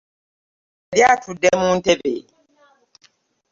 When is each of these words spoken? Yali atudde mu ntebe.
Yali 0.99 1.11
atudde 1.15 1.49
mu 1.61 1.69
ntebe. 1.77 2.13